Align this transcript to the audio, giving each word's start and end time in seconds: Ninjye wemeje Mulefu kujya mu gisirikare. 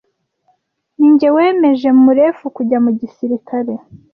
Ninjye 0.97 1.27
wemeje 1.35 1.89
Mulefu 2.03 2.45
kujya 2.55 2.77
mu 2.85 2.91
gisirikare. 2.99 3.73